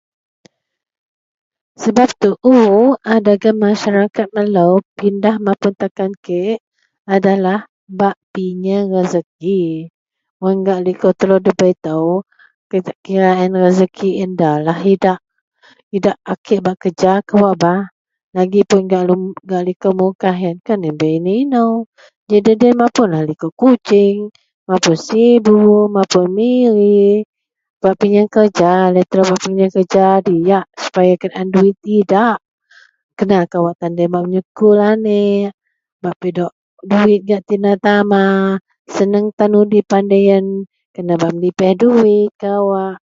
sebab 1.83 2.09
tuu 2.21 2.93
a 3.11 3.13
dagen 3.25 3.55
masyarakat 3.67 4.27
melou 4.35 4.73
pindah 4.97 5.35
mapun 5.45 5.73
takan 5.81 6.11
kek 6.25 6.61
adalah 7.15 7.65
bak 7.99 8.15
piyeang 8.31 8.87
rezeki, 8.95 9.89
mun 10.41 10.57
gak 10.67 10.79
liko 10.85 11.09
telou 11.19 11.39
debei 11.45 11.73
itou 11.77 12.07
ki 12.69 12.77
kira 13.05 13.31
rezeki 13.67 14.07
ien 14.21 14.31
da 14.39 14.51
lah 14.65 14.79
idak, 14.93 15.19
idak 15.97 16.17
a 16.31 16.33
kek 16.45 16.61
bak 16.65 16.77
kerja 16.81 17.11
kawak 17.27 17.55
bah, 17.61 17.81
lagi 18.37 18.61
pun 18.69 18.81
gak 18.91 19.03
lum 19.09 19.21
gak 19.49 19.63
liko 19.67 19.89
mukah 19.99 20.35
ien 20.43 20.57
kan 20.67 20.79
bei 20.99 21.17
inou-inou, 21.17 21.71
de 22.29 22.37
dek 22.45 22.57
bei 22.61 22.73
mapun 22.79 23.09
lah 23.13 23.23
liko 23.27 23.47
Kuching 23.59 24.19
mapun 24.69 24.95
sibu 24.95 25.89
mapun 25.91 26.29
miri 26.31 27.25
bak 27.81 27.97
piyeang 27.99 28.29
kerja 28.31 28.93
laie 28.93 29.03
telou 29.09 29.25
bak 29.27 29.39
piyeang 29.43 29.73
kerja 29.75 30.05
diak 30.23 30.63
supaya 30.79 31.11
bak 31.17 31.19
kenaan 31.27 31.49
duwit 31.51 31.75
idak, 31.83 32.39
kena 33.19 33.43
kawak 33.51 33.75
tan 33.83 33.99
deloyien 33.99 34.15
bak 34.15 34.23
meyekul 34.31 34.79
aneak 34.79 35.51
bak 35.99 36.15
pidok 36.23 36.55
duwit 36.87 37.21
gak 37.27 37.43
tina 37.45 37.75
tama, 37.77 38.57
senang 38.89 39.27
tan 39.37 39.53
udipan 39.59 40.05
loyien 40.07 40.63
kena 40.95 41.15
bak 41.19 41.31
medepih 41.33 41.73
duwit 41.77 42.31
kawak 42.41 43.01